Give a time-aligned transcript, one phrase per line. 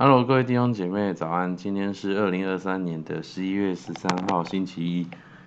[0.00, 1.56] Hello，各位弟兄姐妹，早安！
[1.56, 5.02] 今天是二零二三年的十一月十三号，星期一。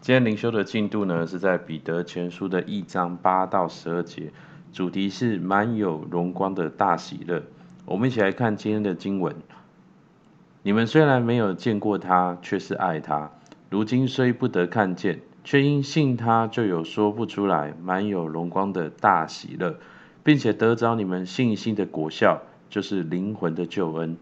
[0.00, 4.30] 今天灵修的进度呢，是在彼得前书的一章八到十二节，
[4.72, 7.42] 主题是满有荣光的大喜乐。
[7.86, 9.34] 我们一起来看今天的经文。
[10.62, 13.32] 你们虽然没有见过他，却是爱他；
[13.68, 19.74] 如今虽不得看见，却因信他，就有说不出来满有荣光的大喜乐，
[20.22, 24.16] 并且得着你们信心的果效，就是灵魂的救恩。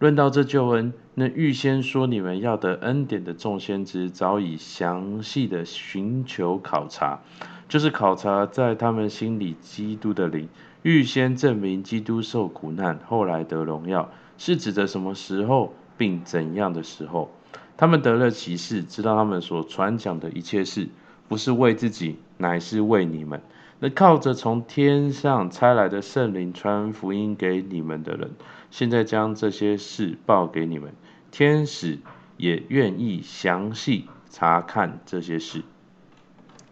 [0.00, 7.20] 论到这救恩，那预先说你们要得恩典的众先知，早已详细的寻求考察，
[7.68, 10.48] 就是考察在他们心里基督的灵，
[10.82, 17.30] 预先证明基督受苦难，后来得荣耀，是指的什么时候，并怎样的时候。
[17.76, 20.88] 他们得了启示，知道他们所传讲的一切事，
[21.28, 23.42] 不是为自己，乃是为你们。
[23.82, 28.32] 那靠着从天上差来的圣灵传福音给你们的人，
[28.70, 30.92] 现在将这些事报给你们，
[31.30, 31.98] 天使
[32.36, 35.62] 也愿意详细查看这些事。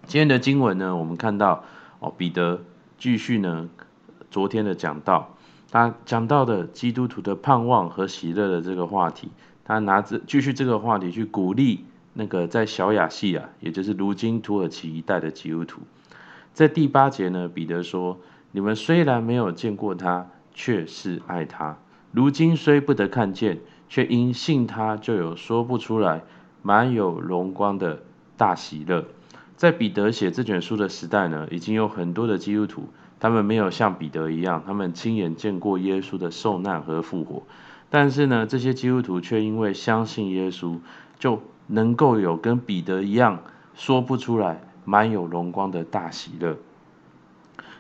[0.05, 1.65] 今天的经文呢，我们看到
[1.99, 2.63] 哦，彼得
[2.99, 3.71] 继续呢，
[4.31, 5.35] 昨天的讲到，
[5.71, 9.31] 他讲到的基督徒的盼望和喜乐的这个话题，
[9.65, 15.81] 他拿着继续这个话题去鼓励那个在小亚细亚，也就是如今土耳其一带的基督徒。
[16.59, 18.19] 在第八节呢，彼得说
[18.51, 21.77] ：“你们虽然没有见过他，却是爱他；
[22.11, 26.23] 如今虽不得看见，却因信他，就有说不出来
[26.61, 28.03] 满有荣光的
[28.37, 29.05] 大喜乐。”
[29.55, 32.89] 在彼得写这卷书的时代呢，已经有很多的基督徒，
[33.21, 37.45] 他们没有像彼得一样，他们亲眼见过耶稣的受难和复活，
[37.89, 40.81] 但是呢，这些基督徒却因为相信耶稣，
[41.21, 43.45] 就能够有跟彼得一样
[43.77, 44.68] 说不出来。
[44.89, 46.57] 满有荣光的大喜乐，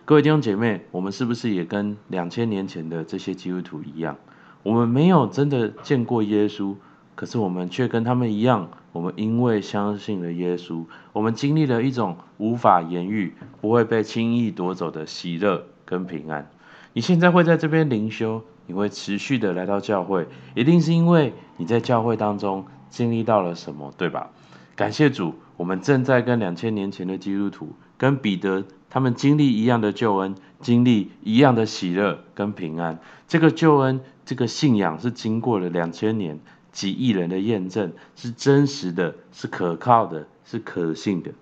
[0.04, 4.18] 各位弟兄姐妹，我们是不是也跟两千年前的这些基督徒一样？
[4.62, 6.74] 我们没有真的见过耶稣，
[7.14, 13.32] 可是我们却跟他们一样，我们因为相信了耶稣，我们经历了一种无法言喻、
[13.62, 16.50] 不会被轻易夺走的喜乐跟平安。
[16.92, 24.28] 你现在会在这边灵修，你会持续的来到教会，一定是因为你在教会当中经历到了什么，对吧？
[24.78, 25.34] 感谢主。
[25.56, 33.00] 我们正在跟两千年前的基督徒，跟彼得他们经历一样的救恩，经历一样的喜乐跟平安。
[33.26, 36.38] 这个救恩，这个信仰是经过了两千年
[36.70, 41.32] 几亿人的验证，是真实的，是可靠的，是可信的。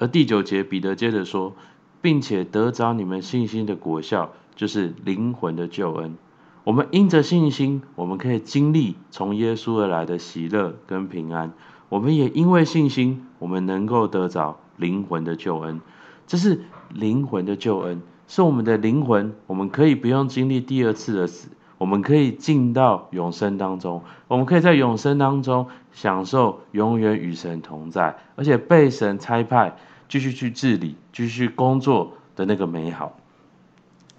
[0.00, 1.54] 而第九节，彼得接着说，
[2.00, 6.16] 并且得着你们信心的果效，就是灵魂的救恩。
[6.64, 11.52] 我们因着信心，我们可以经历从耶稣而来的喜乐跟平安。
[11.92, 15.82] 我们也因为信心，我们能够得着灵魂的救恩。
[16.26, 29.76] 这是灵魂的救恩，是我们的灵魂，我们可以不用经历第二次的死，我们可以进到永生当中，我们可以在永生当中享受永远与神同在，而且被神差派
[30.08, 33.12] 继续去治理、继续工作的那个美好。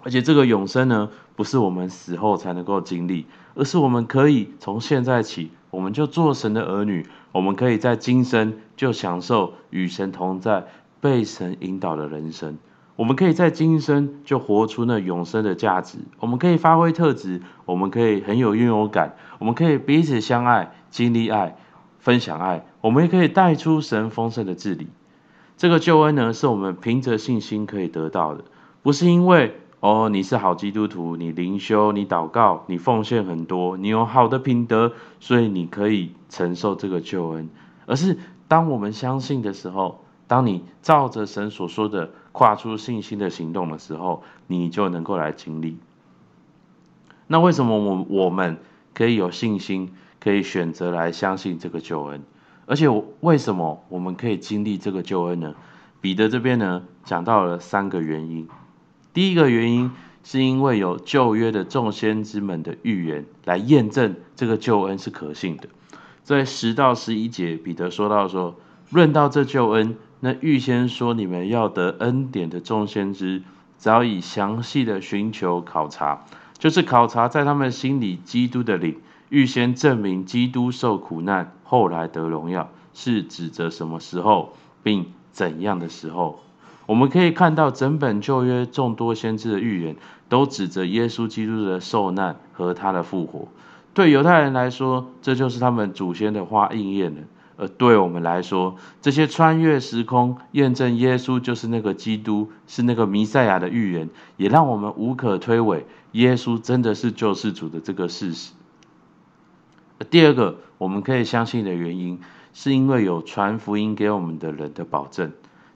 [0.04, 7.06] 而且这个永生呢，不是我们死后才能够经历，而是我们可以从现在起，我们就做神的儿女。
[7.32, 10.66] 我们可以在今生就享受与神同在、
[11.00, 12.58] 被神引导的人生。
[12.96, 15.98] 我们可以在今生就活出那永生的价值。
[16.20, 21.56] 我们可以发挥特质，我们可以很有拥有感，我们可以彼此相爱、经历爱、
[21.98, 22.66] 分享爱。
[22.82, 24.86] 我们也可以带出神丰盛的治理。
[25.56, 28.44] 这个救恩呢，是我们凭着信心可以得到的，
[28.82, 29.56] 不是因为。
[29.84, 37.50] 哦，你是好基督徒，你灵修，你祷告，你奉献很多，你有好的品德，所以你可以承受这个救恩。
[37.84, 38.18] 而是
[38.48, 45.76] 当我们相信的时候，当你照着神所说的跨出信心的行动的时候，你就能够来经历。
[47.26, 48.56] 那为什么我我们
[48.94, 52.22] 可以有信心，可以选择来相信这个救恩？
[52.64, 52.88] 而且
[53.20, 55.54] 为什么我们可以经历这个救恩呢？
[56.00, 58.48] 彼得这边呢讲到了三个原因。
[59.14, 59.92] 第一个原因
[60.24, 65.68] 是因为有旧约的众先知们的预言来验证这个救恩是可信的。
[66.24, 68.56] 在十到十一节，彼得说到说，
[68.90, 73.42] 论到这救恩，那预先说你们要得恩典的众先知，
[73.76, 76.24] 早已详细的寻求考察，
[76.58, 86.40] 就是考察在他们心里基督的灵，预先证明基督受苦难，后来得荣耀，是指着什么时候，并怎样的时候。
[86.86, 89.96] 我们可以看到整本旧约众多先知的预言，
[90.28, 93.48] 都指着耶稣基督的受难和他的复活。
[93.94, 97.22] 对犹太人来说，这就是他们祖先的话应验了；
[97.56, 108.52] 而对我们来说，这些穿越时空验证耶稣就是那个基督，是那个弥赛亚的预言，也让我们无可推诿，耶稣真的是救世主的这个事实。
[110.10, 112.20] 第二个，我们可以相信的原因，
[112.52, 115.32] 是因为有传福音给我们的人的保证。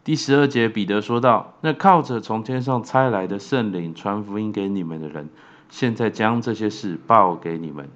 [0.08, 5.28] 第十二节，彼得说道：“那靠着从天上差来的圣灵传福音给你们的人，
[5.68, 7.90] 现在将这些事报给你们，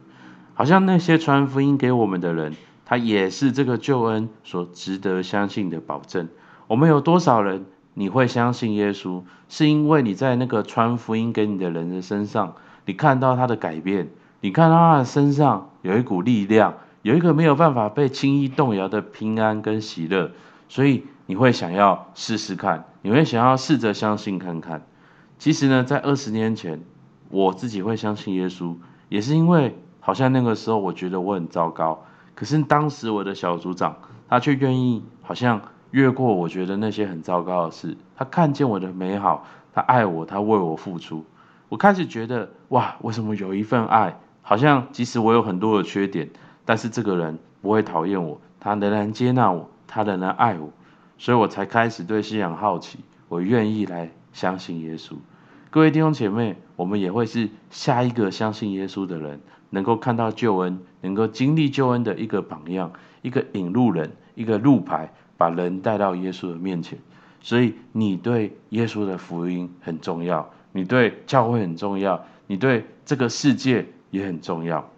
[0.52, 2.54] 好像那些传福音给我们的人，
[2.84, 6.28] 他也是这个救恩所值得相信的保证。
[6.66, 7.64] 我们有多少人，
[7.94, 14.10] 你会相信耶稣，是因为你在那个传福音给你的人的身上，你看到他的改变，
[14.42, 20.30] 你看到他的身上有一股力量，有一个没有办法被轻易动摇的平安跟喜乐，
[20.68, 24.82] 所以。”你会想要试试看，你会想要试着相信看看。
[25.38, 26.80] 其实呢，在二十年前，
[27.30, 28.76] 我自己会相信耶稣，
[29.08, 32.04] 也是因为好像那个时候我觉得我很糟糕，
[32.34, 33.96] 可是当时我的小组长
[34.28, 35.60] 他却愿意好像
[35.90, 41.24] 越过我觉得那些很糟糕的事，他看见我的美好，他爱我，他为我付出。
[41.68, 46.28] 我开始觉得哇，为什么有一份爱，好像即使我有很多的缺点，
[46.64, 50.70] 但是这个人不会讨厌我，他仍然接纳我，他仍然爱我。
[51.22, 52.98] 所以我才开始对信仰好奇，
[53.28, 55.14] 我愿意来相信耶稣。
[55.70, 59.40] 各位弟兄姐妹，我们也会是下一个相信耶稣的人，
[59.70, 62.92] 能够看到救恩，能够经历救恩的一个榜样，
[63.22, 66.98] 一个引路人，一个路牌，把人带到耶稣的面前。
[67.40, 74.90] 所以你对耶稣的福音很重要，你对教会很重要，你对这个世界也很重要。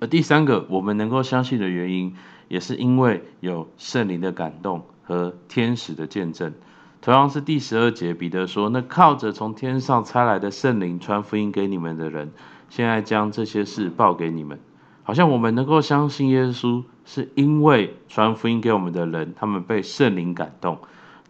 [0.00, 2.16] 而第三个，我们能够相信的原因。
[2.48, 6.52] 也是因为有圣灵的感动和天使的见证，
[7.00, 12.32] 同样是第十二节，彼得说：“那靠着从天上差来的圣灵传福音给你们的人，
[12.68, 14.58] 现在将这些事报给你们。”
[15.04, 20.78] 好像我们能够相信耶稣，是因为传福音给我们的人，他们被圣灵感动。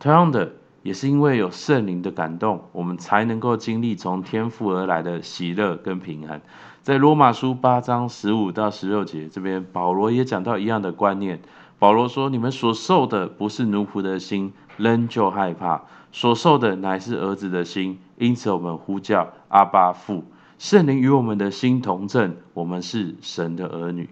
[0.01, 6.41] 同样的，也是因为有圣灵的感动，我们才能够经历从天父而来的喜乐跟平安。
[6.89, 11.43] 在罗马书八章十五到十六节这边，保罗也讲到一样的观念。
[11.79, 15.83] 保罗说：“你们所受的不是奴仆的心，仍旧害怕；
[16.13, 20.25] 所受的乃是儿子的心，因此我们呼叫阿爸父。
[20.59, 24.09] 圣灵与我们的心同证，我们是神的儿女。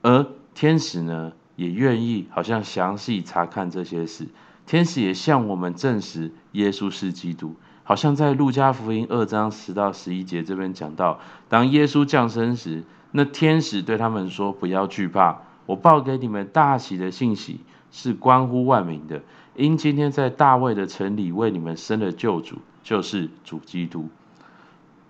[0.00, 4.28] 而天使呢，也愿意好像详细查看这些事。
[4.64, 7.54] 天使也向我们证实耶稣是基督。”
[7.84, 19.22] 好像在路加福音二章十到十一节这边讲到，当耶稣降生时，那天使对他们说：“不要惧怕，我报给你们大喜的信息，是关乎万民的。
[19.56, 24.08] 因今天在大卫的城里为你们生了救主，就是主基督。”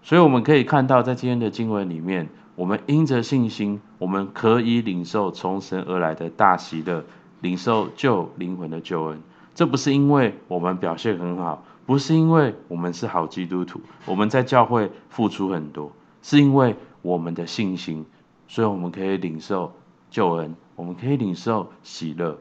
[0.03, 7.05] 所以我们可以看到，在今天的经文里面，我们因着信心，我们可以领受从神而来的大喜乐，
[7.41, 9.21] 领受救灵魂的救恩。
[9.55, 11.63] 这不是因为我们表现很好。
[11.85, 15.93] 不是因为我们是好基督徒，我们在教会付出很多，
[16.23, 18.07] 是因为我们的信心，
[18.49, 19.73] 所以我们可以领受
[20.11, 22.39] 救恩，我们可以领受喜乐。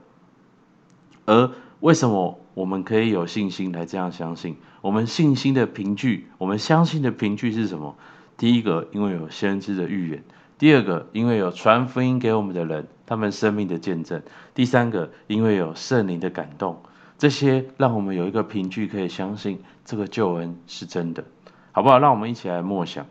[1.25, 4.57] 而为什么我们可以有信心来这样相信？
[4.81, 7.95] 我们信心的凭据，我们相信的凭据是什么？
[8.37, 10.19] 第一个，因为有先知的预言；
[10.57, 14.21] 第二个，因为有传福音给我们的人，他们生命的见证；
[14.53, 16.81] 第三个，因为有圣灵的感动。
[17.21, 21.23] 这些让我们有一个凭据，可以相信这个救恩是真的，
[21.71, 21.99] 好不好？
[21.99, 23.05] 让我们一起来默想。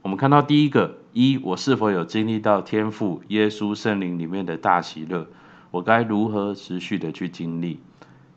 [0.00, 5.26] 我们看到第一个，一，我是否有经历到天父、耶稣、圣灵里面的大喜乐？
[5.72, 7.80] 我该如何持续的去经历？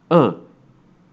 [0.10, 0.32] 二，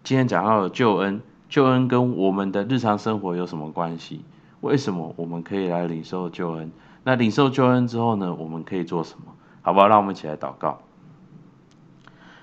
[0.02, 1.20] 今天讲到的救恩，
[1.50, 4.22] 救恩跟我们的日常生活有什么关系？
[4.62, 6.72] 为什么我们可以来领受救恩？
[7.04, 8.34] 那领受救恩之后呢？
[8.34, 9.34] 我们可以做什么？
[9.60, 9.86] 好不好？
[9.86, 10.80] 让我们一起来祷告。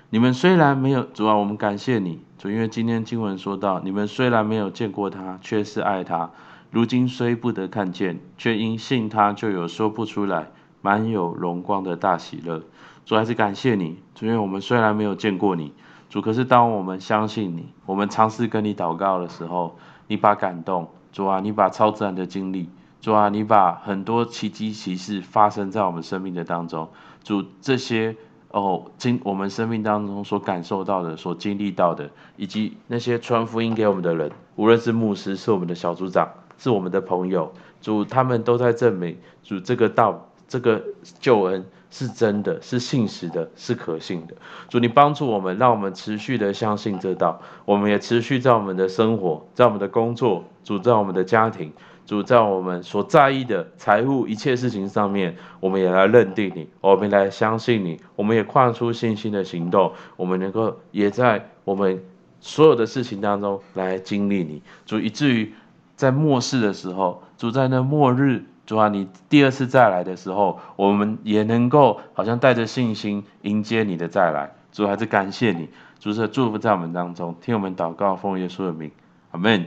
[0.08, 6.30] 你们虽然没有主啊，我们感谢你主，因为今天经文说到，你们虽然没有见过他，却是爱他；
[6.70, 12.62] 如今虽不得看见，却因信他，就有说不出来满有荣光的大喜乐。
[13.04, 15.72] 主还是感谢你主，因为我们虽然没有见过你
[16.08, 22.68] 主，可是当我们相信你，我们尝试跟你祷告的时候，你把感动主啊，你把超自然的经历
[23.00, 26.90] 主啊，你把很多奇迹奇事发生在我们生命的当中，
[27.24, 28.14] 主这些。
[28.56, 32.08] 哦，经我们生命当中所感受到的、所经历到的，
[32.38, 40.82] 以及那些传福音给我们的人，无论是牧师、是我们的小组长、是我们的朋友，主他们都在证明，主这个道、这个
[41.20, 44.34] 救恩是真的，是信实的，是可信的。
[44.70, 51.74] 主你帮助我们，让我们持续的相信这道，我们也持续在我们的生活、在我们的工作、主在我们的家庭。
[52.06, 62.02] 主在我们所在意的财富一切事情上面，我们也来认定你，我们来相信你，我们也跨出信心的行动，我们能够也在我们
[62.40, 65.52] 所有的事情当中来经历你，主以至于
[65.96, 68.44] 在末世的时候，主在那末日。
[68.66, 74.50] 主啊，你第二次再来的时候，我们也能够好像带着信心迎接你的再来。
[74.72, 75.68] 主还是感谢你，
[76.00, 78.90] 主是祝福在我们当中，听我们祷告，奉耶稣的名，
[79.30, 79.66] 阿门。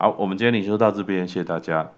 [0.00, 1.92] 好我们今天领袖到这边谢谢大家。